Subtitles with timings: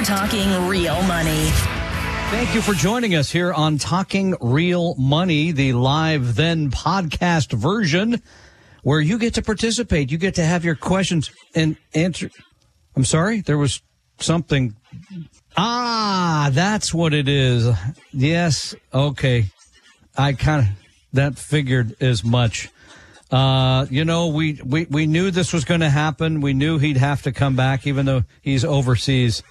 [0.00, 1.48] you're talking real money.
[2.30, 8.22] Thank you for joining us here on Talking Real Money, the live then podcast version
[8.82, 10.10] where you get to participate.
[10.10, 12.30] You get to have your questions and answer.
[12.96, 13.82] I'm sorry, there was
[14.20, 14.74] something.
[15.54, 17.68] Ah, that's what it is.
[18.10, 18.74] Yes.
[18.94, 19.50] Okay.
[20.16, 20.68] I kind of,
[21.12, 22.70] that figured as much.
[23.30, 26.40] Uh, you know, we, we, we knew this was going to happen.
[26.40, 29.42] We knew he'd have to come back, even though he's overseas.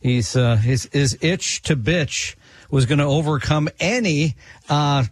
[0.00, 2.34] He's, uh, his, his itch to bitch
[2.70, 4.36] was going to overcome any,
[4.68, 5.04] uh,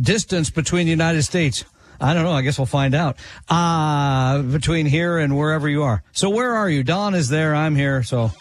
[0.00, 1.64] distance between the United States.
[2.00, 2.32] I don't know.
[2.32, 3.16] I guess we'll find out.
[3.48, 6.02] Uh, between here and wherever you are.
[6.12, 6.82] So where are you?
[6.82, 7.54] Don is there.
[7.54, 8.02] I'm here.
[8.02, 8.32] So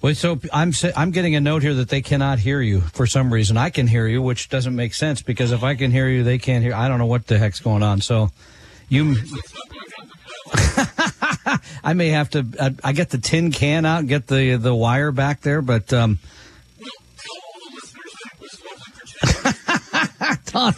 [0.00, 3.32] Wait, so I'm I'm getting a note here that they cannot hear you for some
[3.32, 3.56] reason.
[3.56, 6.38] I can hear you, which doesn't make sense because if I can hear you, they
[6.38, 6.72] can't hear.
[6.72, 8.00] I don't know what the heck's going on.
[8.00, 8.30] So,
[8.88, 9.16] you,
[11.88, 12.44] I may have to.
[12.60, 15.90] I, I, get the tin can out, and get the the wire back there, but
[15.94, 16.18] um,
[20.52, 20.74] Don,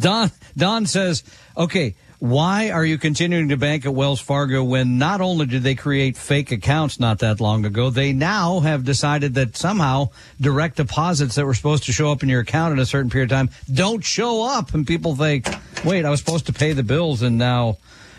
[0.00, 1.22] Don, Don says,
[1.56, 5.74] okay why are you continuing to bank at Wells Fargo when not only did they
[5.74, 10.08] create fake accounts not that long ago, they now have decided that somehow
[10.40, 13.30] direct deposits that were supposed to show up in your account in a certain period
[13.30, 14.72] of time don't show up.
[14.72, 15.46] And people think,
[15.84, 17.76] wait, I was supposed to pay the bills and now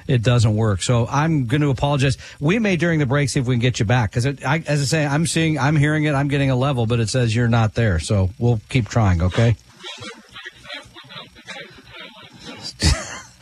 [0.08, 0.82] it doesn't work.
[0.82, 2.18] So I'm going to apologize.
[2.40, 4.86] We may during the break see if we can get you back because as I
[4.86, 7.74] say, I'm seeing, I'm hearing it, I'm getting a level, but it says you're not
[7.74, 8.00] there.
[8.00, 9.22] So we'll keep trying.
[9.22, 9.56] Okay.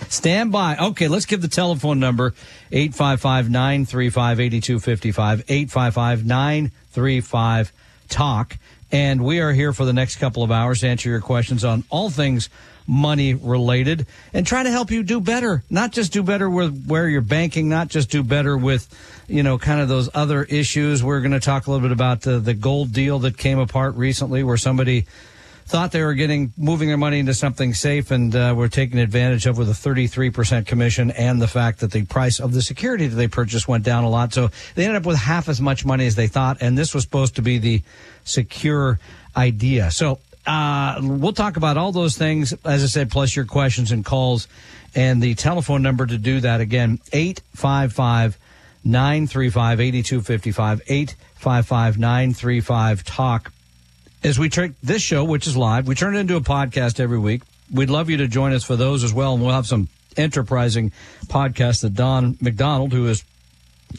[0.09, 0.77] Stand by.
[0.77, 2.35] Okay, let's give the telephone number
[2.71, 5.43] 855 935 8255.
[5.49, 7.73] 855 935
[8.09, 8.57] TALK.
[8.91, 11.83] And we are here for the next couple of hours to answer your questions on
[11.89, 12.49] all things
[12.87, 15.63] money related and try to help you do better.
[15.69, 18.87] Not just do better with where you're banking, not just do better with,
[19.27, 21.03] you know, kind of those other issues.
[21.03, 23.95] We're going to talk a little bit about the, the gold deal that came apart
[23.95, 25.05] recently where somebody
[25.65, 29.45] thought they were getting moving their money into something safe and uh, were taken advantage
[29.45, 33.15] of with a 33% commission and the fact that the price of the security that
[33.15, 34.33] they purchased went down a lot.
[34.33, 36.57] So they ended up with half as much money as they thought.
[36.61, 37.81] And this was supposed to be the
[38.23, 38.99] secure
[39.35, 39.89] idea.
[39.91, 44.03] So uh, we'll talk about all those things, as I said, plus your questions and
[44.03, 44.47] calls.
[44.95, 48.37] And the telephone number to do that again, 855
[48.83, 53.51] 935 8255, 855 935 TALK
[54.23, 57.19] as we take this show, which is live, we turn it into a podcast every
[57.19, 57.41] week.
[57.71, 60.91] We'd love you to join us for those as well, and we'll have some enterprising
[61.25, 63.23] podcasts that Don McDonald, who is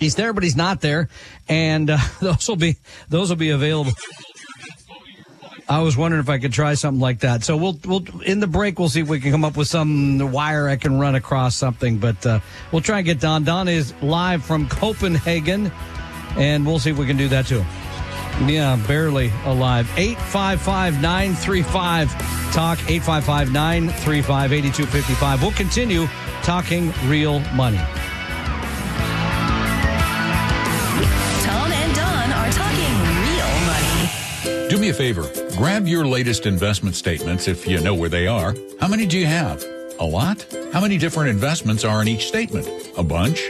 [0.01, 1.09] he's there but he's not there,
[1.49, 2.77] and uh, those will be
[3.09, 3.93] those will be available.
[5.69, 7.43] I was wondering if I could try something like that.
[7.43, 10.31] So we'll we'll in the break we'll see if we can come up with some
[10.31, 11.99] wire I can run across something.
[11.99, 13.45] But uh, we'll try and get Don.
[13.45, 15.73] Don is live from Copenhagen,
[16.37, 17.65] and we'll see if we can do that too.
[18.47, 19.91] Yeah, barely alive.
[19.97, 22.79] 855 935 Talk.
[22.89, 25.43] 855 935 8255.
[25.43, 26.07] We'll continue
[26.45, 27.79] talking real money.
[31.43, 32.95] Tom and Don are talking
[33.27, 34.69] real money.
[34.71, 35.44] Do me a favor.
[35.57, 38.57] Grab your latest investment statements if you know where they are.
[38.81, 39.65] How many do you have?
[40.01, 40.45] A lot?
[40.73, 42.69] How many different investments are in each statement?
[42.99, 43.41] A bunch?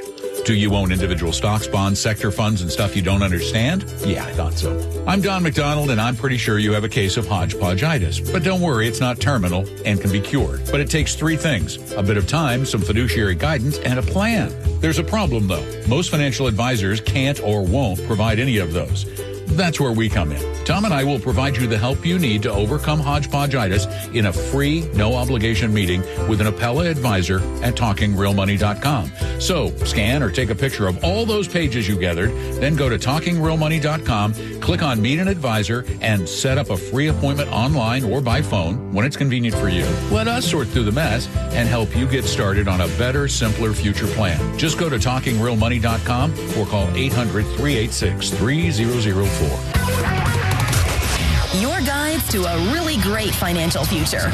[0.45, 3.85] Do you own individual stocks, bonds, sector funds, and stuff you don't understand?
[4.05, 5.05] Yeah, I thought so.
[5.07, 8.31] I'm Don McDonald, and I'm pretty sure you have a case of hodgepodgeitis.
[8.31, 10.61] But don't worry, it's not terminal and can be cured.
[10.71, 14.53] But it takes three things a bit of time, some fiduciary guidance, and a plan.
[14.81, 15.65] There's a problem, though.
[15.89, 19.05] Most financial advisors can't or won't provide any of those.
[19.47, 20.65] That's where we come in.
[20.65, 24.33] Tom and I will provide you the help you need to overcome hodgepodgeitis in a
[24.33, 29.13] free, no obligation meeting with an Apella advisor at talkingrealmoney.com.
[29.41, 32.97] So scan or take a picture of all those pages you gathered, then go to
[32.99, 38.41] talkingrealmoney.com, click on meet an advisor, and set up a free appointment online or by
[38.41, 39.85] phone when it's convenient for you.
[40.11, 43.73] Let us sort through the mess and help you get started on a better, simpler
[43.73, 44.59] future plan.
[44.59, 48.31] Just go to talkingrealmoney.com or call 800 386
[49.35, 51.61] 3004.
[51.61, 54.31] Your guides to a really great financial future.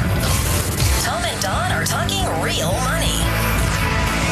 [1.03, 3.07] Tom and Don are talking real money.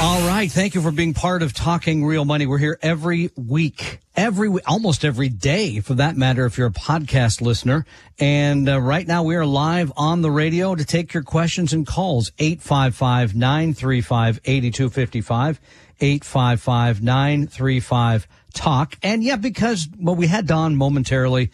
[0.01, 0.49] All right.
[0.49, 2.45] Thank you for being part of Talking Real Money.
[2.45, 7.41] We're here every week, every almost every day for that matter, if you're a podcast
[7.41, 7.85] listener.
[8.17, 11.85] And uh, right now we are live on the radio to take your questions and
[11.85, 12.31] calls.
[12.39, 15.59] 855 935 8255.
[15.99, 18.95] 855 935 talk.
[19.03, 21.51] And yeah, because well, we had Don momentarily,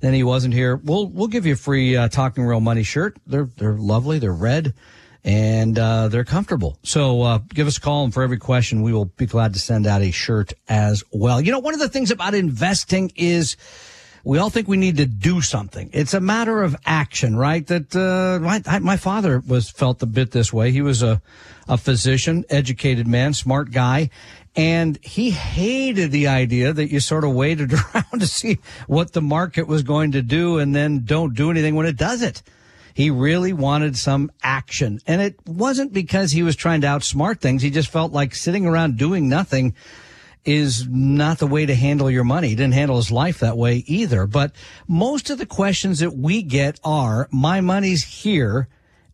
[0.00, 0.76] then he wasn't here.
[0.76, 3.16] We'll we'll give you a free uh, talking real money shirt.
[3.26, 4.18] They're they're lovely.
[4.18, 4.74] They're red,
[5.24, 6.78] and uh, they're comfortable.
[6.82, 9.58] So uh, give us a call, and for every question, we will be glad to
[9.58, 11.40] send out a shirt as well.
[11.40, 13.56] You know, one of the things about investing is
[14.24, 15.90] we all think we need to do something.
[15.92, 17.66] It's a matter of action, right?
[17.66, 20.70] That uh, my, my father was felt a bit this way.
[20.70, 21.20] He was a
[21.68, 24.10] a physician, educated man, smart guy,
[24.58, 28.58] and he hated the idea that you sort of waited around to see
[28.88, 32.22] what the market was going to do and then don't do anything when it does
[32.22, 32.42] it.
[32.92, 34.98] He really wanted some action.
[35.06, 37.62] And it wasn't because he was trying to outsmart things.
[37.62, 39.76] He just felt like sitting around doing nothing
[40.44, 42.48] is not the way to handle your money.
[42.48, 44.26] He didn't handle his life that way either.
[44.26, 44.50] But
[44.88, 48.66] most of the questions that we get are, my money's here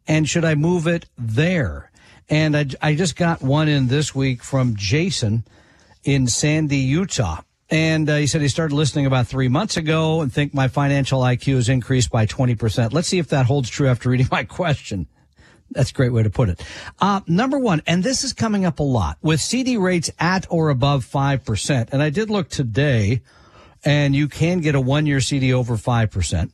[0.06, 1.90] and should I move it there?
[2.28, 5.44] And I, I just got one in this week from Jason
[6.04, 7.42] in Sandy, Utah.
[7.70, 11.20] And uh, he said he started listening about three months ago and think my financial
[11.20, 12.92] IQ has increased by 20%.
[12.92, 15.06] Let's see if that holds true after reading my question.
[15.70, 16.62] That's a great way to put it.
[17.00, 20.68] Uh, number one, and this is coming up a lot with CD rates at or
[20.68, 21.88] above 5%.
[21.90, 23.22] And I did look today
[23.84, 26.50] and you can get a one year CD over 5%.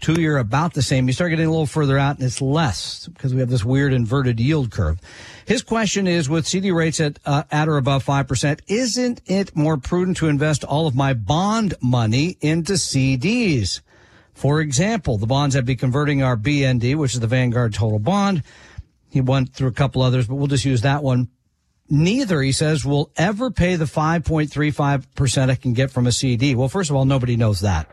[0.00, 1.06] Two year about the same.
[1.06, 3.92] You start getting a little further out and it's less because we have this weird
[3.92, 4.98] inverted yield curve.
[5.44, 9.76] His question is with CD rates at, uh, at or above 5%, isn't it more
[9.76, 13.82] prudent to invest all of my bond money into CDs?
[14.32, 18.42] For example, the bonds I'd be converting are BND, which is the Vanguard Total Bond.
[19.10, 21.28] He went through a couple others, but we'll just use that one.
[21.90, 26.54] Neither, he says, will ever pay the 5.35% I can get from a CD.
[26.54, 27.90] Well, first of all, nobody knows that.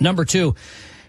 [0.00, 0.54] Number two,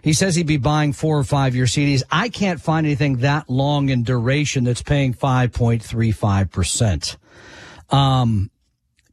[0.05, 2.03] he says he'd be buying four or five year CDs.
[2.11, 7.17] I can't find anything that long in duration that's paying 5.35%.
[7.89, 8.51] Um,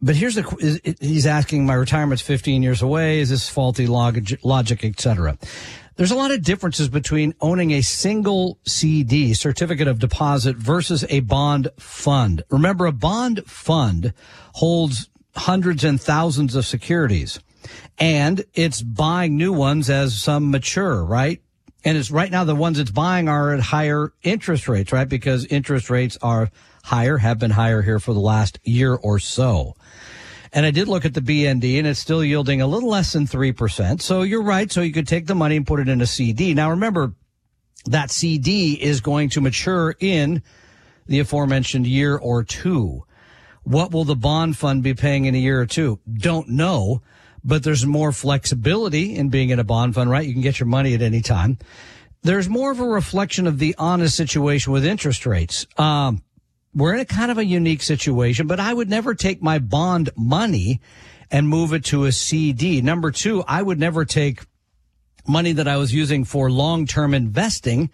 [0.02, 3.20] but here's the, he's asking, my retirement's 15 years away.
[3.20, 5.38] Is this faulty logic, logic etc.?
[5.96, 11.20] There's a lot of differences between owning a single CD, certificate of deposit, versus a
[11.20, 12.42] bond fund.
[12.50, 14.12] Remember, a bond fund
[14.56, 17.40] holds hundreds and thousands of securities
[18.02, 21.40] and it's buying new ones as some mature, right?
[21.84, 25.08] And it's right now the ones it's buying are at higher interest rates, right?
[25.08, 26.50] Because interest rates are
[26.82, 29.76] higher, have been higher here for the last year or so.
[30.52, 33.28] And I did look at the BND and it's still yielding a little less than
[33.28, 34.02] 3%.
[34.02, 34.70] So you're right.
[34.72, 36.54] So you could take the money and put it in a CD.
[36.54, 37.14] Now remember
[37.84, 40.42] that CD is going to mature in
[41.06, 43.04] the aforementioned year or two.
[43.62, 46.00] What will the bond fund be paying in a year or two?
[46.12, 47.00] Don't know
[47.44, 50.26] but there's more flexibility in being in a bond fund, right?
[50.26, 51.58] You can get your money at any time.
[52.22, 55.66] There's more of a reflection of the honest situation with interest rates.
[55.76, 56.22] Um,
[56.74, 60.10] we're in a kind of a unique situation, but I would never take my bond
[60.16, 60.80] money
[61.30, 62.80] and move it to a CD.
[62.80, 64.42] Number two, I would never take
[65.26, 67.90] money that I was using for long-term investing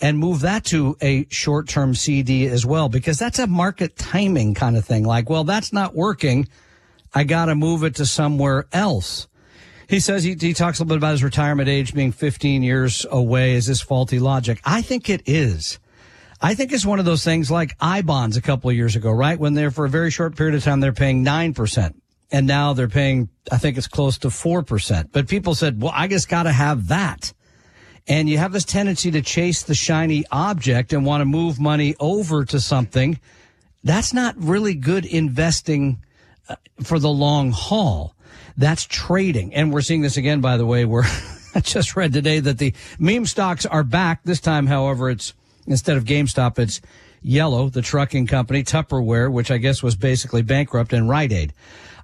[0.00, 4.76] and move that to a short-term CD as well, because that's a market timing kind
[4.76, 5.04] of thing.
[5.04, 6.48] Like, well, that's not working.
[7.14, 9.28] I got to move it to somewhere else.
[9.88, 13.04] He says he, he talks a little bit about his retirement age being 15 years
[13.10, 13.54] away.
[13.54, 14.60] Is this faulty logic?
[14.64, 15.80] I think it is.
[16.40, 19.10] I think it's one of those things like I bonds a couple of years ago,
[19.10, 19.38] right?
[19.38, 21.94] When they're for a very short period of time, they're paying 9%.
[22.32, 25.08] And now they're paying, I think it's close to 4%.
[25.10, 27.32] But people said, well, I just got to have that.
[28.06, 31.96] And you have this tendency to chase the shiny object and want to move money
[31.98, 33.18] over to something.
[33.82, 36.02] That's not really good investing
[36.82, 38.14] for the long haul.
[38.56, 39.54] That's trading.
[39.54, 41.04] And we're seeing this again, by the way, where
[41.54, 44.22] I just read today that the meme stocks are back.
[44.24, 45.34] This time, however, it's
[45.66, 46.80] instead of GameStop, it's
[47.22, 51.52] Yellow, the trucking company, Tupperware, which I guess was basically bankrupt, and Rite Aid.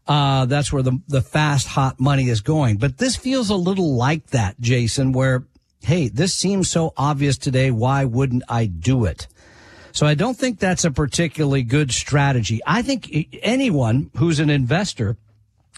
[0.07, 2.77] Uh, that's where the, the fast, hot money is going.
[2.77, 5.45] But this feels a little like that, Jason, where,
[5.83, 7.71] hey, this seems so obvious today.
[7.71, 9.27] Why wouldn't I do it?
[9.97, 12.61] So I don't think that's a particularly good strategy.
[12.67, 15.17] I think anyone who's an investor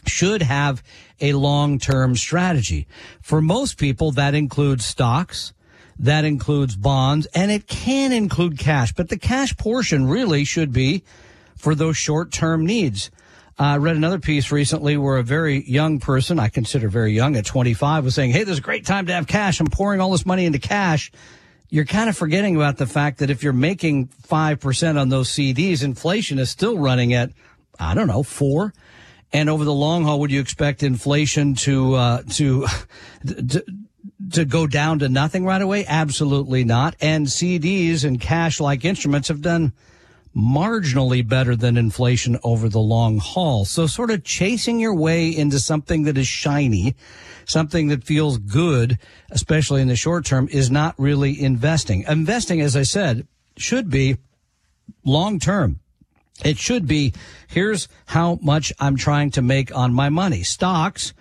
[0.06, 0.82] should have
[1.20, 2.88] a long-term strategy.
[3.22, 5.52] For most people, that includes stocks,
[6.00, 11.04] that includes bonds, and it can include cash, but the cash portion really should be
[11.56, 13.12] for those short-term needs.
[13.56, 17.36] Uh, I read another piece recently where a very young person, I consider very young
[17.36, 19.60] at 25, was saying, Hey, there's a great time to have cash.
[19.60, 21.12] I'm pouring all this money into cash
[21.70, 25.82] you're kind of forgetting about the fact that if you're making 5% on those CDs,
[25.82, 27.30] inflation is still running at,
[27.78, 28.72] I don't know, four.
[29.32, 32.66] And over the long haul, would you expect inflation to, uh, to,
[33.26, 33.64] to,
[34.32, 35.84] to go down to nothing right away?
[35.86, 36.96] Absolutely not.
[37.00, 39.72] And CDs and cash like instruments have done
[40.36, 43.64] marginally better than inflation over the long haul.
[43.64, 46.94] So sort of chasing your way into something that is shiny
[47.48, 48.98] something that feels good,
[49.30, 52.04] especially in the short term, is not really investing.
[52.06, 54.18] Investing, as I said, should be
[55.04, 55.80] long term.
[56.44, 57.14] It should be
[57.48, 60.44] here's how much I'm trying to make on my money.
[60.44, 61.12] Stocks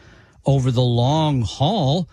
[0.45, 2.07] over the long haul,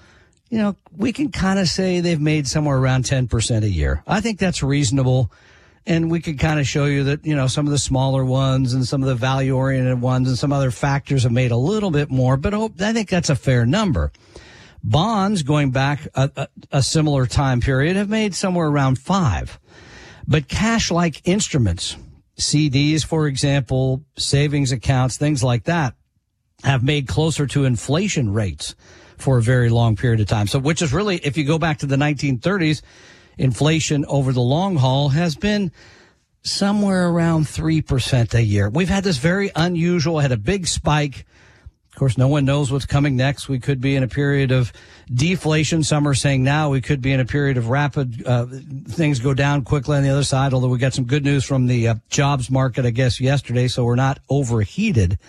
[0.48, 4.02] you know, we can kind of say they've made somewhere around 10% a year.
[4.06, 5.30] I think that's reasonable.
[5.86, 8.72] And we could kind of show you that, you know, some of the smaller ones
[8.72, 11.90] and some of the value oriented ones and some other factors have made a little
[11.90, 14.10] bit more, but I think that's a fair number.
[14.82, 19.58] Bonds going back a, a, a similar time period have made somewhere around five.
[20.26, 21.96] But cash like instruments,
[22.38, 25.94] CDs, for example, savings accounts, things like that
[26.62, 28.74] have made closer to inflation rates
[29.18, 30.46] for a very long period of time.
[30.46, 32.82] So, which is really, if you go back to the 1930s,
[33.38, 35.72] inflation over the long haul has been
[36.42, 38.68] somewhere around 3% a year.
[38.68, 41.24] We've had this very unusual, had a big spike
[41.94, 43.48] of course, no one knows what's coming next.
[43.48, 44.72] We could be in a period of
[45.14, 45.84] deflation.
[45.84, 48.46] Some are saying now we could be in a period of rapid uh,
[48.88, 50.52] things go down quickly on the other side.
[50.52, 53.84] Although we got some good news from the uh, jobs market, I guess yesterday, so
[53.84, 55.20] we're not overheated.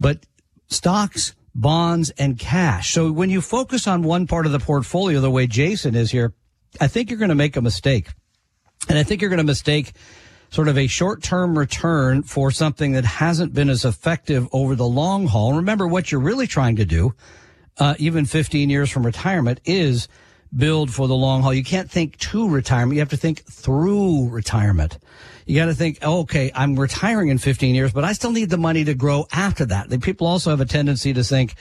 [0.00, 0.24] But
[0.66, 2.94] stocks, bonds, and cash.
[2.94, 6.32] So when you focus on one part of the portfolio, the way Jason is here,
[6.80, 8.08] I think you're going to make a mistake,
[8.88, 9.92] and I think you're going to mistake
[10.50, 14.86] sort of a short term return for something that hasn't been as effective over the
[14.86, 15.54] long haul.
[15.54, 17.14] Remember what you're really trying to do,
[17.78, 20.08] uh, even 15 years from retirement is
[20.54, 21.54] build for the long haul.
[21.54, 22.94] You can't think to retirement.
[22.94, 24.98] You have to think through retirement.
[25.46, 28.50] You got to think, oh, okay, I'm retiring in 15 years, but I still need
[28.50, 29.88] the money to grow after that.
[30.02, 31.54] People also have a tendency to think,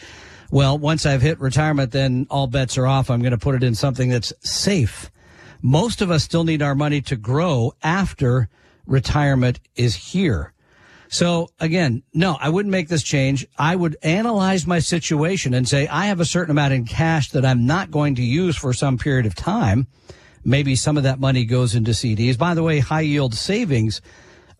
[0.52, 3.10] well, once I've hit retirement, then all bets are off.
[3.10, 5.10] I'm going to put it in something that's safe.
[5.62, 8.50] Most of us still need our money to grow after
[8.86, 10.54] retirement is here.
[11.08, 13.46] So again, no, I wouldn't make this change.
[13.58, 17.46] I would analyze my situation and say, I have a certain amount in cash that
[17.46, 19.88] I'm not going to use for some period of time.
[20.44, 22.38] Maybe some of that money goes into CDs.
[22.38, 24.02] By the way, high yield savings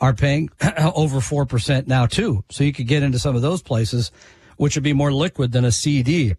[0.02, 2.44] are paying over 4% now too.
[2.50, 4.12] So you could get into some of those places,
[4.62, 6.36] which would be more liquid than a CD.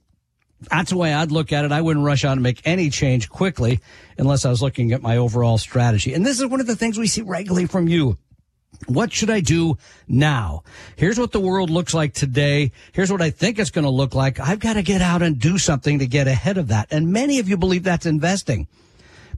[0.71, 1.73] That's the way I'd look at it.
[1.73, 3.81] I wouldn't rush out and make any change quickly
[4.17, 6.15] unless I was looking at my overall strategy.
[6.15, 8.19] And this is one of the things we see regularly from you.
[8.87, 9.77] What should I do
[10.07, 10.63] now?
[10.95, 12.71] Here's what the world looks like today.
[12.93, 14.39] Here's what I think it's going to look like.
[14.39, 16.93] I've got to get out and do something to get ahead of that.
[16.93, 18.69] And many of you believe that's investing.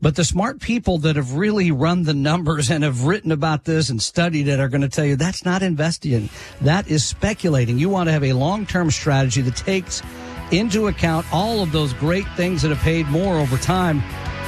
[0.01, 3.91] But the smart people that have really run the numbers and have written about this
[3.91, 6.29] and studied it are going to tell you that's not investing.
[6.61, 7.79] That is speculating.
[7.79, 10.03] You want to have a long-term strategy that takes
[10.51, 14.03] into account all of those great things that have paid more over time.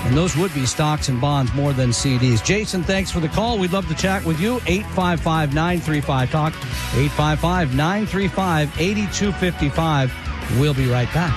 [0.04, 2.44] And those would be stocks and bonds more than CDs.
[2.44, 3.58] Jason, thanks for the call.
[3.58, 4.60] We'd love to chat with you.
[4.66, 6.52] 855 935 Talk.
[6.94, 10.60] 855 935 8255.
[10.60, 11.34] We'll be right back.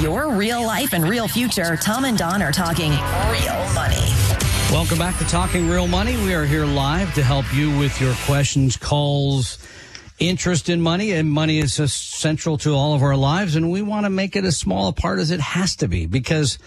[0.00, 4.14] Your real life and real future, Tom and Don are talking real money.
[4.70, 6.16] Welcome back to Talking Real Money.
[6.18, 9.58] We are here live to help you with your questions, calls,
[10.20, 11.12] interest in money.
[11.12, 13.56] And money is central to all of our lives.
[13.56, 16.06] And we want to make it as small a part as it has to be
[16.06, 16.58] because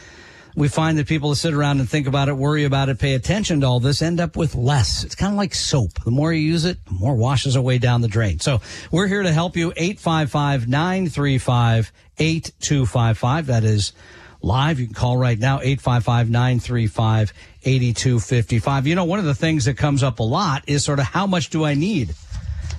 [0.55, 3.13] we find that people that sit around and think about it, worry about it, pay
[3.13, 5.03] attention to all this end up with less.
[5.03, 6.03] It's kind of like soap.
[6.03, 8.39] The more you use it, the more washes away down the drain.
[8.39, 8.59] So
[8.91, 9.71] we're here to help you.
[9.77, 13.47] 855 935 8255.
[13.47, 13.93] That is
[14.41, 14.79] live.
[14.79, 18.87] You can call right now, 855 935 8255.
[18.87, 21.27] You know, one of the things that comes up a lot is sort of how
[21.27, 22.13] much do I need?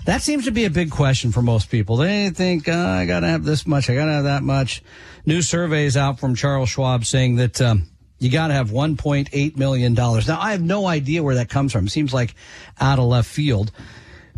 [0.04, 1.96] That seems to be a big question for most people.
[1.96, 4.82] They think, oh, I got to have this much, I got to have that much.
[5.26, 9.94] New surveys out from Charles Schwab saying that um, you got to have $1.8 million.
[9.94, 11.88] Now, I have no idea where that comes from.
[11.88, 12.34] Seems like
[12.80, 13.70] out of left field.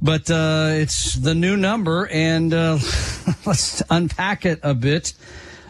[0.04, 2.78] But uh, it's the new number, and uh,
[3.46, 5.14] let's unpack it a bit.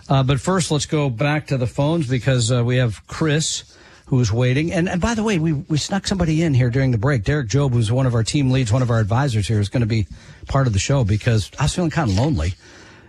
[0.08, 3.62] Uh, but first, let's go back to the phones because uh, we have Chris
[4.06, 4.72] who's waiting.
[4.72, 7.22] And, and by the way, we, we snuck somebody in here during the break.
[7.22, 9.82] Derek Jobe, who's one of our team leads, one of our advisors here, is going
[9.82, 10.08] to be
[10.48, 12.54] part of the show because I was feeling kind of lonely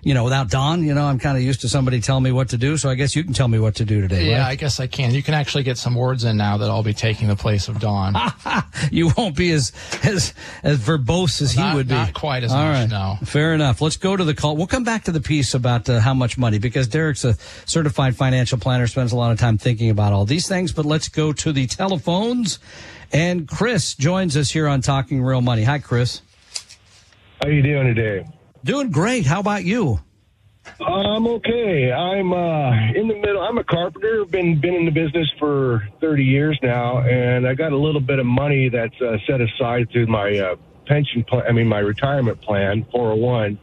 [0.06, 2.50] you know, without Don, you know, I'm kind of used to somebody telling me what
[2.50, 2.78] to do.
[2.78, 4.30] So I guess you can tell me what to do today.
[4.30, 4.50] Yeah, right?
[4.50, 5.16] I guess I can.
[5.16, 7.80] You can actually get some words in now that I'll be taking the place of
[7.80, 8.14] Don.
[8.92, 9.72] you won't be as
[10.04, 11.96] as as verbose as not, he would be.
[11.96, 12.76] Not quite as All much.
[12.76, 12.90] Right.
[12.90, 13.18] No.
[13.26, 13.82] Fair enough.
[13.82, 14.56] Let's go to the call.
[14.56, 17.34] We'll come back to the piece about uh, how much money because Derek's a
[17.66, 20.72] certified financial planner, spends a lot of time thinking about all these things.
[20.72, 22.60] But let's go to the telephones.
[23.12, 25.64] And Chris joins us here on Talking Real Money.
[25.64, 26.22] Hi, Chris.
[27.42, 28.28] How are you doing today?
[28.66, 29.28] Doing great.
[29.28, 30.00] How about you?
[30.80, 31.92] I'm okay.
[31.92, 33.40] I'm uh, in the middle.
[33.44, 34.26] I'm a carpenter.
[34.26, 38.18] Been been in the business for 30 years now, and I got a little bit
[38.18, 40.56] of money that's uh, set aside through my uh,
[40.88, 41.44] pension plan.
[41.48, 43.60] I mean, my retirement plan, 401.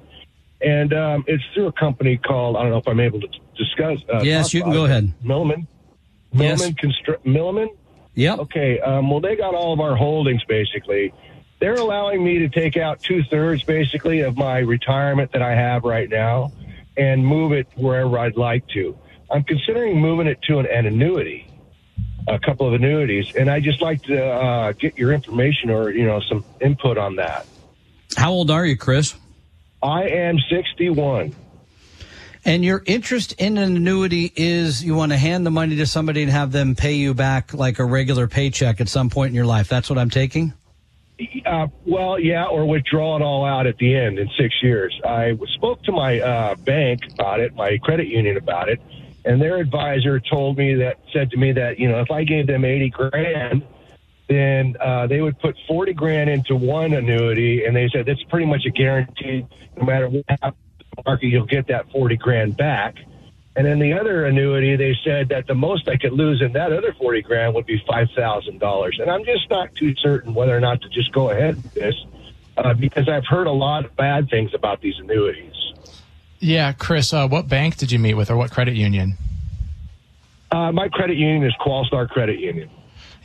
[0.60, 3.28] and um, it's through a company called I don't know if I'm able to
[3.58, 3.98] discuss.
[4.08, 5.12] Uh, Yes, you can go ahead.
[5.24, 5.66] Milliman.
[6.32, 6.62] Yes.
[6.62, 7.68] Milliman Constru- Milliman.
[8.14, 8.38] Yep.
[8.38, 8.78] Okay.
[8.78, 11.12] Um, well, they got all of our holdings basically.
[11.62, 15.84] They're allowing me to take out two thirds basically of my retirement that I have
[15.84, 16.50] right now
[16.96, 18.98] and move it wherever I'd like to.
[19.30, 21.46] I'm considering moving it to an, an annuity,
[22.26, 26.04] a couple of annuities, and I just like to uh, get your information or you
[26.04, 27.46] know some input on that.
[28.16, 29.14] How old are you, Chris?
[29.84, 31.32] I am 61.
[32.44, 36.22] And your interest in an annuity is you want to hand the money to somebody
[36.22, 39.46] and have them pay you back like a regular paycheck at some point in your
[39.46, 39.68] life.
[39.68, 40.54] That's what I'm taking?
[41.46, 44.98] Uh, well, yeah, or withdraw it all out at the end in six years.
[45.04, 48.80] I spoke to my uh, bank about it, my credit union about it,
[49.24, 52.46] and their advisor told me that said to me that you know if I gave
[52.46, 53.62] them eighty grand,
[54.28, 58.46] then uh, they would put forty grand into one annuity, and they said that's pretty
[58.46, 59.46] much a guarantee.
[59.76, 62.96] No matter what happens in the market, you'll get that forty grand back.
[63.54, 66.72] And then the other annuity, they said that the most I could lose in that
[66.72, 68.98] other forty grand would be five thousand dollars.
[68.98, 71.94] And I'm just not too certain whether or not to just go ahead with this
[72.56, 75.52] uh, because I've heard a lot of bad things about these annuities.
[76.38, 79.16] Yeah, Chris, uh, what bank did you meet with or what credit union?
[80.50, 82.68] Uh, my credit union is Qualstar Credit Union.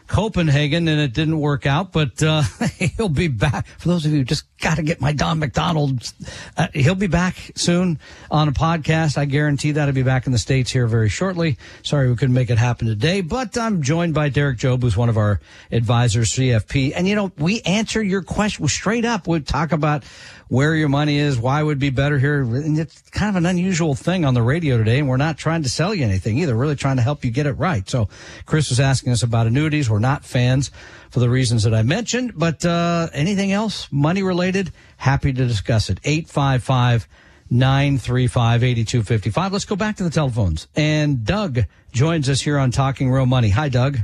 [0.08, 2.44] Copenhagen and it didn't work out, but uh,
[2.98, 3.68] he'll be back.
[3.68, 6.12] For those of you who just got to get my Don McDonald,
[6.58, 9.18] uh, he'll be back soon on a podcast.
[9.18, 11.58] I guarantee that he'll be back in the States here very shortly.
[11.84, 15.10] Sorry we couldn't make it happen today, but I'm joined by Derek Jobe, who's one
[15.10, 15.40] of our
[15.72, 16.94] advisors, CFP.
[16.96, 19.28] And, you know, we answer your question straight up.
[19.28, 20.04] We talk about
[20.48, 22.42] where your money is, why it would be better here.
[22.42, 25.64] And it's kind of an unusual thing on the radio today, and we're not trying
[25.64, 26.56] to sell you anything either.
[26.56, 27.88] We're really trying to help you get it right.
[27.90, 28.10] So
[28.46, 29.90] Chris was asking us about annuities.
[29.90, 30.72] We're not fans
[31.10, 35.90] for the reasons that I mentioned, but uh, anything else money related, happy to discuss
[35.90, 36.00] it.
[36.04, 37.08] 855
[37.50, 39.54] 935 8255.
[39.54, 40.68] Let's go back to the telephones.
[40.76, 41.60] And Doug
[41.92, 43.50] joins us here on Talking Real Money.
[43.50, 44.00] Hi, Doug.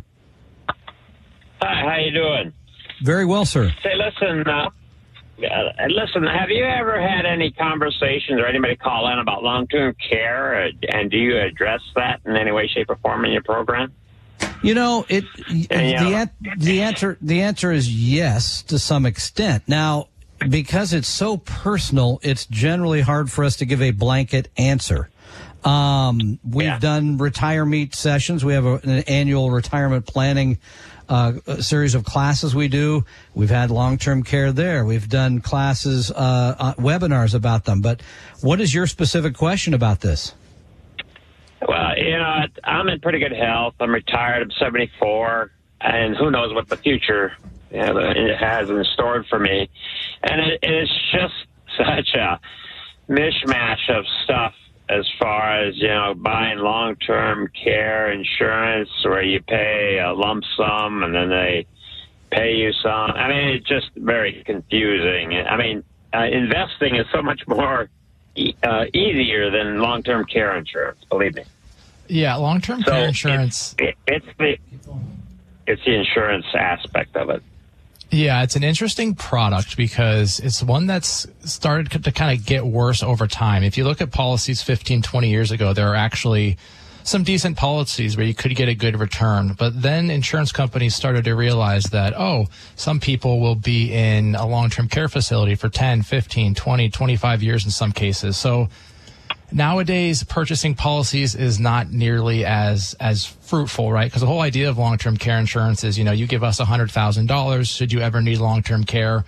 [1.61, 2.53] Hi, how you doing?
[3.03, 3.71] Very well, sir.
[3.83, 4.69] Say, listen, uh,
[5.43, 6.23] uh, listen.
[6.23, 11.09] Have you ever had any conversations or anybody call in about long-term care, uh, and
[11.11, 13.93] do you address that in any way, shape, or form in your program?
[14.63, 16.03] You know, it Yeah.
[16.03, 19.63] the an- the answer the answer is yes to some extent.
[19.67, 20.07] Now,
[20.47, 25.09] because it's so personal, it's generally hard for us to give a blanket answer.
[25.63, 26.79] Um, we've Yeah.
[26.79, 28.43] done retire meet sessions.
[28.43, 30.57] We have a, an annual retirement planning
[31.11, 33.03] uh, a series of classes we do.
[33.35, 34.85] We've had long term care there.
[34.85, 37.81] We've done classes, uh, uh, webinars about them.
[37.81, 38.01] But
[38.39, 40.33] what is your specific question about this?
[41.67, 43.75] Well, you know, I'm in pretty good health.
[43.81, 44.41] I'm retired.
[44.41, 47.33] I'm 74, and who knows what the future
[47.71, 49.69] you know, it has in store for me.
[50.23, 51.33] And it, it is just
[51.77, 52.39] such a
[53.09, 54.53] mishmash of stuff
[54.91, 61.03] as far as you know buying long-term care insurance where you pay a lump sum
[61.03, 61.65] and then they
[62.31, 63.11] pay you some.
[63.11, 65.33] I mean, it's just very confusing.
[65.35, 67.89] I mean, uh, investing is so much more
[68.35, 70.99] e- uh, easier than long-term care insurance.
[71.09, 71.43] Believe me.
[72.07, 73.75] Yeah, long-term So care it- insurance.
[73.77, 74.57] It, it's the
[75.67, 77.41] it's the insurance aspect of it.
[78.11, 83.01] Yeah, it's an interesting product because it's one that's started to kind of get worse
[83.01, 83.63] over time.
[83.63, 86.57] If you look at policies 15, 20 years ago, there are actually
[87.03, 89.53] some decent policies where you could get a good return.
[89.57, 94.45] But then insurance companies started to realize that, oh, some people will be in a
[94.45, 98.35] long-term care facility for 10, 15, 20, 25 years in some cases.
[98.35, 98.67] So
[99.51, 104.05] nowadays purchasing policies is not nearly as as fruitful right?
[104.05, 107.77] Because the whole idea of long-term care insurance is you know you give us $100000
[107.77, 109.25] should you ever need long-term care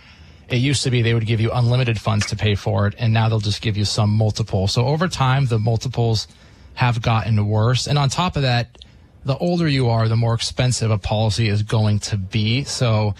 [0.49, 3.13] it used to be they would give you unlimited funds to pay for it and
[3.13, 4.67] now they'll just give you some multiple.
[4.67, 6.27] So over time the multiples
[6.75, 7.87] have gotten worse.
[7.87, 8.77] And on top of that
[9.25, 12.63] the older you are the more expensive a policy is going to be.
[12.63, 13.15] So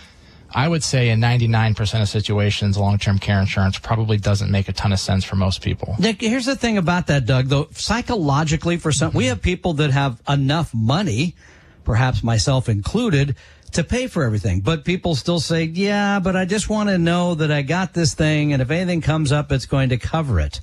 [0.54, 4.94] I would say in 99% of situations, long-term care insurance probably doesn't make a ton
[4.94, 5.96] of sense for most people.
[6.00, 7.48] Nick, here's the thing about that, Doug.
[7.48, 11.36] Though psychologically, for some, we have people that have enough money,
[11.84, 13.36] perhaps myself included,
[13.72, 14.60] to pay for everything.
[14.62, 18.14] But people still say, "Yeah, but I just want to know that I got this
[18.14, 20.62] thing, and if anything comes up, it's going to cover it."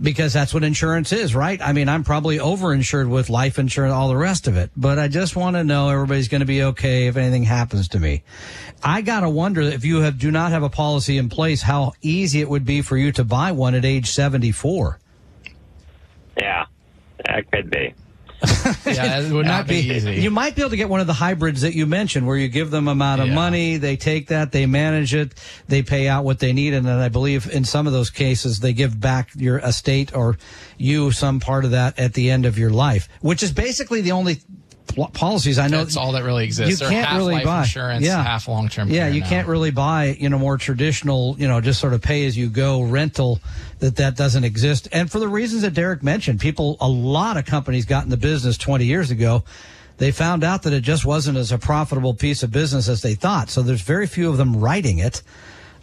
[0.00, 1.60] Because that's what insurance is, right?
[1.62, 5.06] I mean, I'm probably overinsured with life insurance, all the rest of it, but I
[5.06, 8.24] just want to know everybody's going to be okay if anything happens to me.
[8.82, 12.40] I gotta wonder if you have do not have a policy in place, how easy
[12.40, 14.98] it would be for you to buy one at age 74.
[16.36, 16.66] Yeah,
[17.26, 17.94] that could be.
[18.86, 20.14] Yeah, it would not be easy.
[20.20, 22.48] You might be able to get one of the hybrids that you mentioned, where you
[22.48, 23.34] give them amount of Yeah.
[23.34, 25.32] money, they take that, they manage it,
[25.68, 28.60] they pay out what they need, and then I believe in some of those cases
[28.60, 30.36] they give back your estate or
[30.76, 34.12] you some part of that at the end of your life, which is basically the
[34.12, 34.40] only
[35.12, 35.78] policies I know.
[35.78, 36.80] That's all that really exists.
[36.80, 38.22] You can't half really life buy insurance, yeah.
[38.22, 39.28] half long-term Yeah, you now.
[39.28, 42.48] can't really buy you know more traditional you know just sort of pay as you
[42.48, 43.40] go rental
[43.80, 44.88] that that doesn't exist.
[44.92, 48.16] And for the reasons that Derek mentioned, people a lot of companies got in the
[48.16, 49.44] business 20 years ago.
[49.98, 53.14] They found out that it just wasn't as a profitable piece of business as they
[53.14, 53.50] thought.
[53.50, 55.22] So there's very few of them writing it.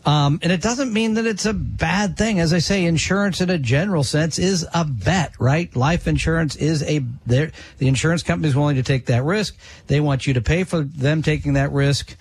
[0.06, 2.40] Um, and it doesn't mean that it's a bad thing.
[2.40, 5.74] As I say, insurance in a general sense is a bet, right?
[5.76, 9.58] Life insurance is a, the insurance company is willing to take that risk.
[9.88, 12.16] They want you to pay for them taking that risk.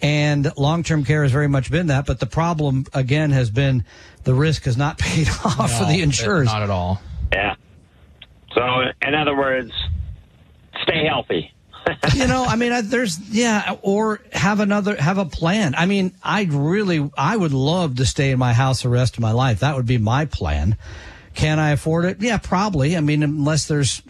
[0.00, 2.06] And long-term care has very much been that.
[2.06, 3.84] But the problem, again, has been
[4.24, 6.46] the risk has not paid off for the it- insurers.
[6.46, 7.00] Not at all.
[7.32, 7.56] Yeah.
[8.54, 8.62] So,
[9.02, 9.72] in other words,
[10.82, 11.52] stay healthy.
[12.14, 15.74] you know, I mean, I, there's, yeah, or have another, have a plan.
[15.76, 19.20] I mean, I'd really, I would love to stay in my house the rest of
[19.20, 19.60] my life.
[19.60, 20.76] That would be my plan.
[21.34, 22.22] Can I afford it?
[22.22, 22.96] Yeah, probably.
[22.96, 24.02] I mean, unless there's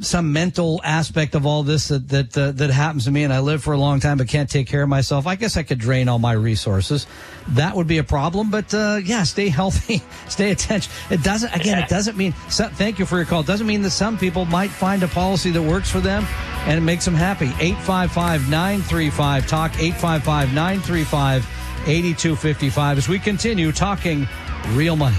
[0.00, 3.40] some mental aspect of all this that that uh, that happens to me, and I
[3.40, 5.26] live for a long time but can't take care of myself.
[5.26, 7.06] I guess I could drain all my resources.
[7.48, 8.50] That would be a problem.
[8.50, 10.92] But uh, yeah, stay healthy, stay attention.
[11.10, 11.54] It doesn't.
[11.54, 12.34] Again, it doesn't mean.
[12.48, 13.40] So, thank you for your call.
[13.40, 16.24] It doesn't mean that some people might find a policy that works for them
[16.66, 17.46] and it makes them happy.
[17.60, 21.46] 855 935 Talk, 855 935
[21.86, 24.28] 8255 as we continue talking
[24.74, 25.16] real money.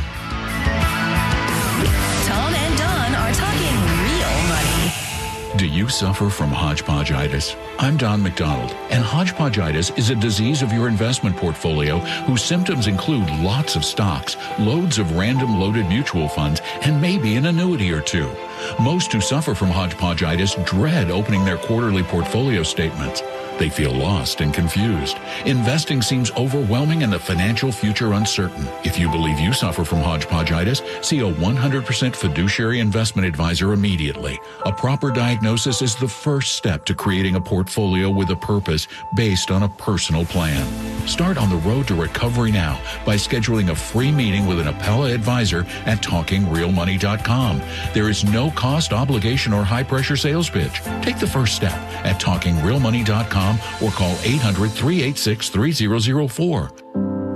[5.59, 7.53] Do you suffer from hodgepodgeitis?
[7.79, 13.29] I'm Don McDonald, and hodgepodgeitis is a disease of your investment portfolio whose symptoms include
[13.41, 18.33] lots of stocks, loads of random loaded mutual funds, and maybe an annuity or two.
[18.81, 23.21] Most who suffer from hodgepodgeitis dread opening their quarterly portfolio statements.
[23.59, 25.17] They feel lost and confused.
[25.45, 28.65] Investing seems overwhelming and the financial future uncertain.
[28.85, 34.39] If you believe you suffer from hodgepodgeitis, see a 100% fiduciary investment advisor immediately.
[34.65, 39.51] A proper diagnosis is the first step to creating a portfolio with a purpose based
[39.51, 40.65] on a personal plan.
[41.09, 45.11] Start on the road to recovery now by scheduling a free meeting with an Apella
[45.11, 47.61] advisor at talkingrealmoney.com.
[47.95, 50.81] There is no cost, obligation, or high pressure sales pitch.
[51.01, 51.73] Take the first step
[52.05, 56.71] at talkingrealmoney.com or call 800 386 3004.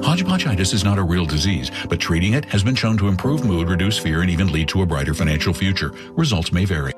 [0.04, 3.70] Hodgepodgeitis is not a real disease, but treating it has been shown to improve mood,
[3.70, 5.94] reduce fear, and even lead to a brighter financial future.
[6.12, 6.94] Results may vary.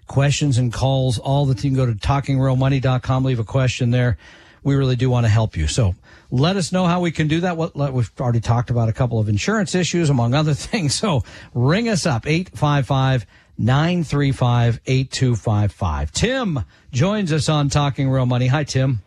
[0.06, 1.74] questions and calls all the time.
[1.74, 4.16] Go to talkingrealmoney.com, leave a question there.
[4.62, 5.66] we really do want to help you.
[5.66, 5.96] So
[6.30, 7.56] let us know how we can do that.
[7.56, 10.94] We've already talked about a couple of insurance issues, among other things.
[10.94, 13.26] So ring us up, 855
[13.58, 16.12] 935 8255.
[16.12, 18.46] Tim joins us on Talking Real Money.
[18.46, 19.00] Hi, Tim.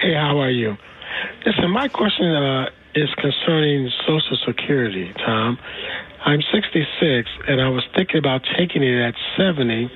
[0.00, 0.76] Hey, how are you?
[1.46, 5.58] Listen, my question uh, is concerning Social Security, Tom.
[6.24, 9.90] I'm 66, and I was thinking about taking it at 70,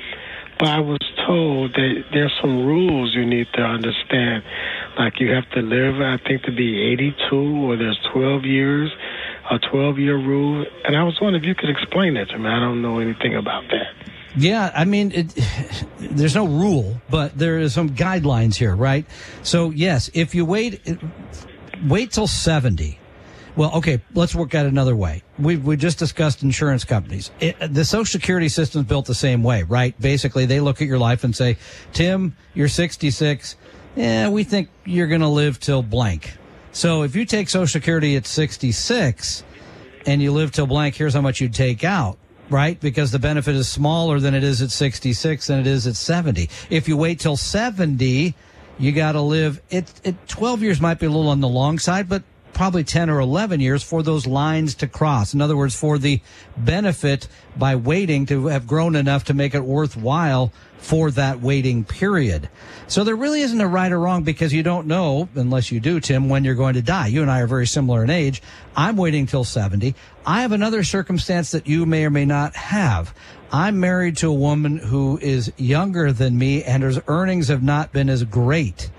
[0.58, 4.44] but I was told that there's some rules you need to understand.
[4.98, 8.90] Like you have to live, I think, to be 82, or there's 12 years,
[9.50, 10.64] a 12 year rule.
[10.84, 12.48] And I was wondering if you could explain that to me.
[12.48, 14.10] I don't know anything about that.
[14.36, 15.34] Yeah, I mean, it,
[15.98, 19.06] there's no rule, but there is some guidelines here, right?
[19.42, 20.80] So yes, if you wait,
[21.86, 22.98] wait till 70.
[23.56, 25.22] Well, okay, let's work at another way.
[25.38, 27.30] We we just discussed insurance companies.
[27.38, 29.98] It, the Social Security system is built the same way, right?
[30.00, 31.56] Basically, they look at your life and say,
[31.92, 33.56] "Tim, you're 66.
[33.94, 36.32] Yeah, we think you're going to live till blank."
[36.72, 39.44] So if you take Social Security at 66
[40.06, 42.18] and you live till blank, here's how much you'd take out
[42.50, 42.78] right?
[42.78, 46.50] Because the benefit is smaller than it is at 66 than it is at 70.
[46.68, 48.34] If you wait till 70,
[48.78, 51.78] you got to live it, it 12 years might be a little on the long
[51.78, 52.22] side, but
[52.54, 55.34] probably 10 or 11 years for those lines to cross.
[55.34, 56.20] In other words, for the
[56.56, 62.48] benefit by waiting to have grown enough to make it worthwhile for that waiting period.
[62.86, 65.98] So there really isn't a right or wrong because you don't know, unless you do,
[65.98, 67.06] Tim, when you're going to die.
[67.06, 68.42] You and I are very similar in age.
[68.76, 69.94] I'm waiting till 70.
[70.26, 73.14] I have another circumstance that you may or may not have.
[73.50, 77.92] I'm married to a woman who is younger than me and her earnings have not
[77.92, 78.90] been as great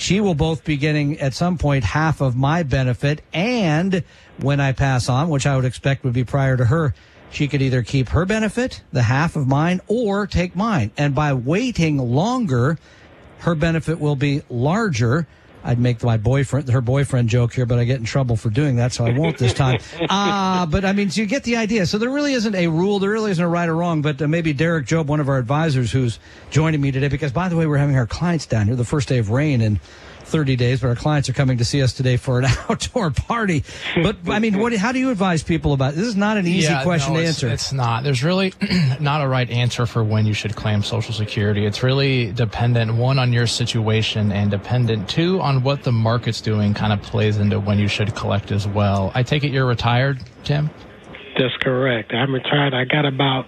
[0.00, 4.02] she will both be getting at some point half of my benefit and
[4.38, 6.94] when I pass on, which I would expect would be prior to her,
[7.30, 10.90] she could either keep her benefit, the half of mine, or take mine.
[10.96, 12.78] And by waiting longer,
[13.40, 15.26] her benefit will be larger.
[15.62, 18.76] I'd make my boyfriend, her boyfriend joke here, but I get in trouble for doing
[18.76, 19.80] that, so I won't this time.
[20.08, 21.86] Uh, but I mean, so you get the idea.
[21.86, 22.98] So there really isn't a rule.
[22.98, 25.38] There really isn't a right or wrong, but uh, maybe Derek Jobe, one of our
[25.38, 26.18] advisors who's
[26.50, 29.08] joining me today, because by the way, we're having our clients down here the first
[29.08, 29.80] day of rain and
[30.30, 33.64] 30 days, but our clients are coming to see us today for an outdoor party.
[34.02, 36.06] But I mean, what, how do you advise people about this?
[36.06, 37.48] Is not an easy yeah, question no, to answer.
[37.48, 38.04] It's not.
[38.04, 38.54] There's really
[39.00, 41.66] not a right answer for when you should claim Social Security.
[41.66, 46.74] It's really dependent one on your situation and dependent two on what the market's doing.
[46.74, 49.10] Kind of plays into when you should collect as well.
[49.14, 50.70] I take it you're retired, Tim.
[51.38, 52.12] That's correct.
[52.12, 52.74] I'm retired.
[52.74, 53.46] I got about.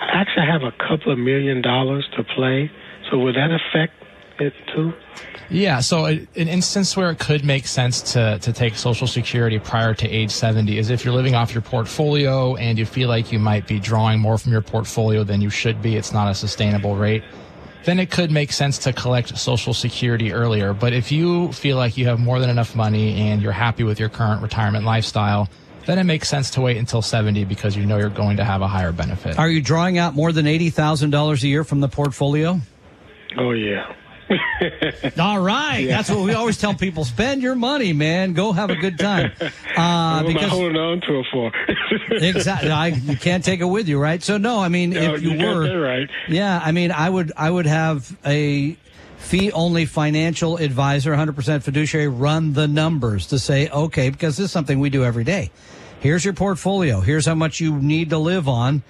[0.00, 2.70] I actually have a couple of million dollars to play.
[3.10, 3.92] So would that affect
[4.40, 4.92] it too?
[5.50, 9.94] Yeah, so an instance where it could make sense to, to take Social Security prior
[9.94, 13.38] to age 70 is if you're living off your portfolio and you feel like you
[13.38, 16.96] might be drawing more from your portfolio than you should be, it's not a sustainable
[16.96, 17.22] rate,
[17.84, 20.72] then it could make sense to collect Social Security earlier.
[20.72, 24.00] But if you feel like you have more than enough money and you're happy with
[24.00, 25.48] your current retirement lifestyle,
[25.86, 28.62] then it makes sense to wait until 70 because you know you're going to have
[28.62, 29.38] a higher benefit.
[29.38, 32.58] Are you drawing out more than $80,000 a year from the portfolio?
[33.36, 33.94] Oh, yeah.
[35.18, 35.96] All right, yeah.
[35.96, 38.32] that's what we always tell people: spend your money, man.
[38.32, 39.32] Go have a good time.
[39.74, 41.52] Uh, what because, am I holding on to it for?
[42.24, 44.22] exactly, I, you can't take it with you, right?
[44.22, 47.32] So no, I mean, no, if you, you were right, yeah, I mean, I would,
[47.36, 48.76] I would have a
[49.16, 54.52] fee only financial advisor, 100% fiduciary, run the numbers to say, okay, because this is
[54.52, 55.50] something we do every day.
[56.00, 57.00] Here's your portfolio.
[57.00, 58.82] Here's how much you need to live on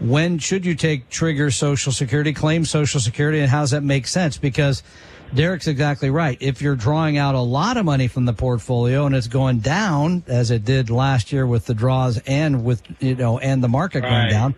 [0.00, 4.06] when should you take trigger Social Security, claim Social Security, and how does that make
[4.06, 4.38] sense?
[4.38, 4.82] Because
[5.34, 6.38] Derek's exactly right.
[6.40, 10.22] If you're drawing out a lot of money from the portfolio and it's going down
[10.26, 14.04] as it did last year with the draws and with you know and the market
[14.04, 14.10] right.
[14.10, 14.54] going down,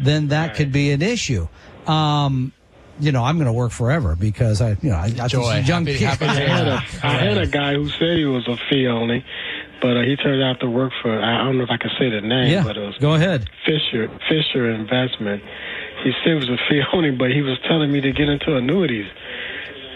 [0.00, 0.56] then that right.
[0.56, 1.46] could be an issue.
[1.86, 2.52] Um,
[3.00, 5.56] you know, I'm going to work forever because I, you know, I got Joy.
[5.56, 6.06] this young happy, kid.
[6.06, 9.24] Happy I, had a, I had a guy who said he was a fee only,
[9.80, 12.10] but uh, he turned out to work for I don't know if I can say
[12.10, 13.48] the name, yeah, but it was go ahead.
[13.66, 15.42] Fisher Fisher Investment.
[16.02, 18.56] He said it was a fee only, but he was telling me to get into
[18.56, 19.06] annuities.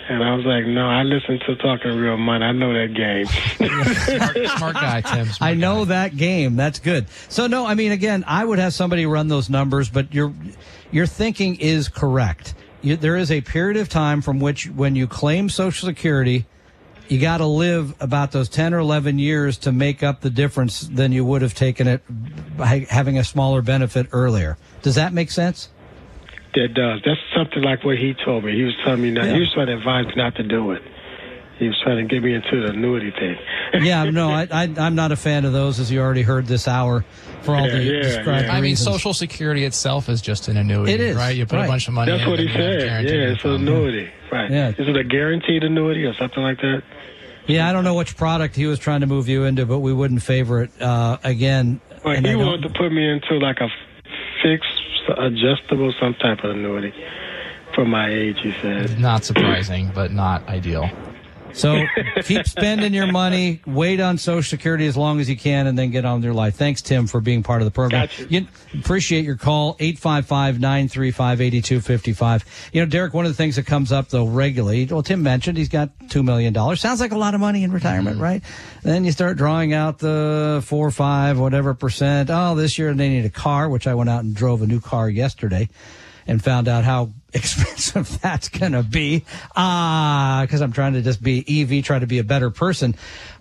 [0.09, 2.43] And I was like, no, I listen to Talking Real Money.
[2.43, 3.27] I know that game.
[4.47, 5.27] smart, smart, guy, Tim.
[5.27, 5.89] Smart I know guy.
[5.91, 6.57] that game.
[6.57, 7.11] That's good.
[7.29, 10.33] So no, I mean, again, I would have somebody run those numbers, but your
[10.91, 12.55] your thinking is correct.
[12.81, 16.47] You, there is a period of time from which, when you claim Social Security,
[17.11, 20.81] you got to live about those 10 or 11 years to make up the difference
[20.81, 22.03] than you would have taken it
[22.57, 24.57] by having a smaller benefit earlier.
[24.83, 25.71] Does that make sense?
[26.55, 27.01] That does.
[27.05, 28.57] That's something like what he told me.
[28.57, 29.27] He was telling me not.
[29.27, 29.35] Yeah.
[29.35, 30.83] He was trying to advise me not to do it.
[31.59, 33.37] He was trying to get me into the annuity thing.
[33.85, 36.69] yeah, no, I, I, am not a fan of those, as you already heard this
[36.69, 37.05] hour,
[37.43, 38.55] for all Yeah, the yeah, described yeah.
[38.55, 38.77] I mean.
[38.77, 40.93] Social Security itself is just an annuity.
[40.93, 41.37] It is, right?
[41.37, 41.65] You put right.
[41.65, 42.13] a bunch of money.
[42.13, 43.05] That's in what he and said.
[43.05, 44.09] Yeah, it's an annuity.
[44.31, 44.51] Right.
[44.51, 44.69] Yeah.
[44.71, 46.83] Is it a guaranteed annuity or something like that?
[47.49, 49.93] Yeah, I don't know which product he was trying to move you into, but we
[49.93, 50.71] wouldn't favor it.
[50.81, 53.69] Uh, again, Well, he wanted to put me into like a
[54.43, 54.83] fixed,
[55.17, 56.93] adjustable, some type of annuity
[57.75, 58.37] for my age.
[58.43, 59.01] He said.
[59.01, 60.91] Not surprising, but not ideal.
[61.53, 61.85] So
[62.23, 65.91] keep spending your money, wait on Social Security as long as you can, and then
[65.91, 66.57] get on with your life.
[66.57, 68.03] Thanks, Tim, for being part of the program.
[68.03, 68.27] Gotcha.
[68.29, 72.45] You, appreciate your call, 855-935-8255.
[72.73, 75.59] You know, Derek, one of the things that comes up, though, regularly, well, Tim mentioned
[75.59, 76.55] he's got $2 million.
[76.77, 78.25] Sounds like a lot of money in retirement, mm-hmm.
[78.25, 78.43] right?
[78.83, 82.31] Then you start drawing out the four or five, whatever percent.
[82.31, 84.81] Oh, this year they need a car, which I went out and drove a new
[84.81, 85.69] car yesterday
[86.29, 89.25] and found out how expensive that's going to be.
[89.57, 92.95] Ah, because I'm trying to just be EV, try to be a better person.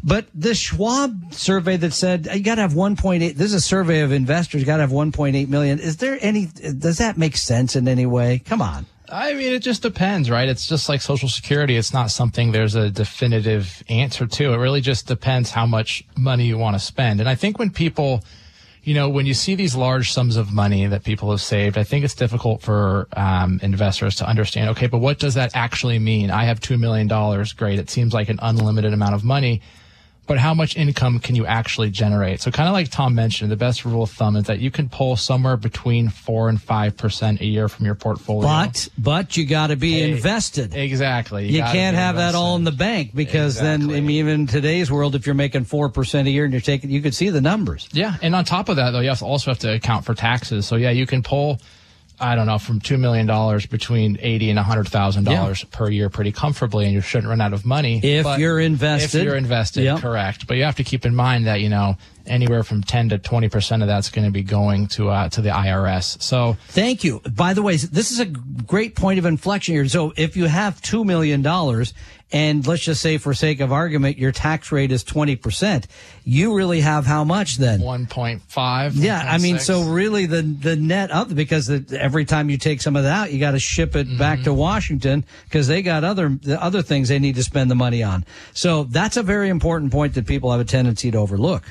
[0.04, 4.02] But this Schwab survey that said you got to have 1.8, this is a survey
[4.02, 5.80] of investors, got to have 1.8 million.
[5.80, 8.40] Is there any, does that make sense in any way?
[8.40, 8.88] Come on.
[9.10, 10.50] I mean, it just depends, right?
[10.50, 11.78] It's just like Social Security.
[11.78, 14.54] It's not something there's a definitive answer to.
[14.54, 17.22] It really just depends how much money you want to spend.
[17.22, 18.22] And I think when people,
[18.88, 21.84] you know, when you see these large sums of money that people have saved, I
[21.84, 24.70] think it's difficult for um, investors to understand.
[24.70, 26.32] Okay, but what does that actually mean?
[26.32, 27.52] I have two million dollars.
[27.52, 27.80] Great.
[27.80, 29.62] It seems like an unlimited amount of money.
[30.28, 32.42] But how much income can you actually generate?
[32.42, 34.90] So kind of like Tom mentioned, the best rule of thumb is that you can
[34.90, 38.42] pull somewhere between four and five percent a year from your portfolio.
[38.48, 40.76] But, but you got to be Hey, invested.
[40.76, 41.48] Exactly.
[41.48, 44.48] You gotta can't have that all in the bank because then, I mean, even in
[44.48, 47.42] today's world, if you're making 4% a year and you're taking, you could see the
[47.42, 47.88] numbers.
[47.94, 50.68] Yeah, and on top of that, though, you also have to account for taxes.
[50.68, 51.60] So yeah, you can pull,
[52.20, 56.10] I don't know, from two million dollars between eighty and hundred thousand dollars per year
[56.10, 59.20] pretty comfortably, and you shouldn't run out of money If But you're invested.
[59.20, 60.00] If you're invested, Yep.
[60.00, 60.48] correct.
[60.48, 63.50] But you have to keep in mind that you know anywhere from ten to twenty
[63.50, 66.22] percent of that's going to be going to uh, to the IRS.
[66.22, 67.22] So Thank you.
[67.32, 69.88] By the way, this is a great point of inflection here.
[69.88, 71.42] So if you have $2 million
[72.32, 75.86] and let's just say for sake of argument, your tax rate is 20%,
[76.26, 77.80] you really have how much then?
[77.80, 78.96] one point five.
[78.96, 82.82] Yeah, I mean, so really the the net up because the, every time you take
[82.82, 84.18] some of that out, you got to ship it mm-hmm.
[84.18, 87.76] back to Washington because they got other the other things they need to spend the
[87.76, 88.26] money on.
[88.54, 91.64] So that's a very important point that people have a tendency to overlook.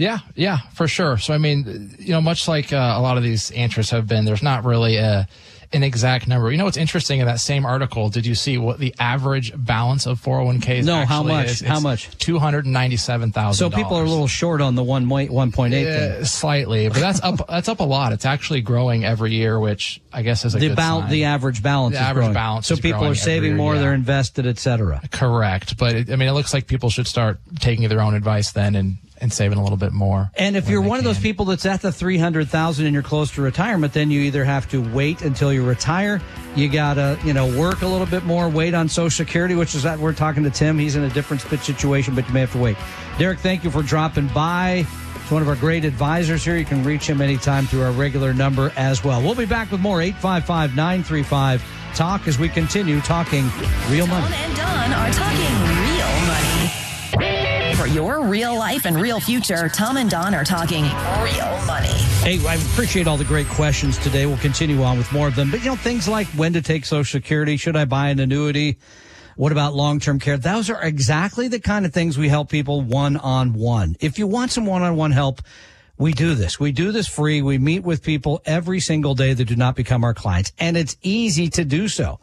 [0.00, 1.18] Yeah, yeah, for sure.
[1.18, 4.24] So I mean, you know, much like uh, a lot of these answers have been,
[4.24, 5.28] there's not really a
[5.72, 6.50] an exact number.
[6.50, 8.08] You know what's interesting in that same article?
[8.08, 10.68] Did you see what the average balance of 401ks?
[10.80, 10.86] Is?
[10.86, 11.46] No, how much?
[11.48, 11.60] Is?
[11.60, 12.16] How much?
[12.16, 13.70] Two hundred ninety-seven thousand.
[13.70, 15.86] So people are a little short on the one one point eight.
[15.86, 17.46] Uh, slightly, but that's up.
[17.46, 18.12] That's up a lot.
[18.12, 21.94] It's actually growing every year, which I guess is a The good the average balance
[21.94, 22.34] The is average growing.
[22.34, 23.82] balance so people are saving year, more, yeah.
[23.82, 25.02] they're invested, etc.
[25.12, 28.52] Correct, but it, I mean, it looks like people should start taking their own advice
[28.52, 30.30] then and and saving a little bit more.
[30.34, 33.30] And if you're they one of those people that's at the 300,000 and you're close
[33.32, 36.20] to retirement, then you either have to wait until you retire,
[36.56, 39.74] you got to, you know, work a little bit more, wait on social security, which
[39.74, 42.52] is that we're talking to Tim, he's in a different situation, but you may have
[42.52, 42.76] to wait.
[43.18, 44.86] Derek, thank you for dropping by.
[45.22, 46.56] He's one of our great advisors here.
[46.56, 49.20] You can reach him anytime through our regular number as well.
[49.22, 51.60] We'll be back with more 855-935
[51.94, 53.44] talk as we continue talking
[53.88, 54.34] real Tom money.
[54.36, 56.49] and Don are talking real money.
[57.80, 61.88] For your real life and real future, Tom and Don are talking real money.
[62.20, 64.26] Hey, I appreciate all the great questions today.
[64.26, 65.50] We'll continue on with more of them.
[65.50, 68.76] But, you know, things like when to take Social Security, should I buy an annuity?
[69.36, 70.36] What about long term care?
[70.36, 73.96] Those are exactly the kind of things we help people one on one.
[73.98, 75.40] If you want some one on one help,
[75.96, 76.60] we do this.
[76.60, 77.40] We do this free.
[77.40, 80.98] We meet with people every single day that do not become our clients, and it's
[81.00, 82.20] easy to do so.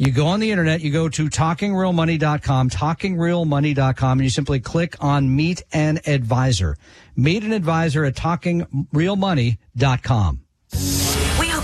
[0.00, 5.36] You go on the internet, you go to talkingrealmoney.com, talkingrealmoney.com, and you simply click on
[5.36, 6.78] meet an advisor.
[7.16, 10.40] Meet an advisor at talkingrealmoney.com.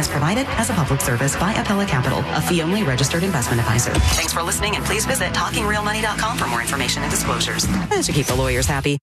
[0.00, 3.92] is provided as a public service by Apella Capital, a fee-only registered investment advisor.
[4.14, 7.66] Thanks for listening, and please visit talkingrealmoney.com for more information and disclosures.
[7.66, 8.94] To keep the lawyers happy.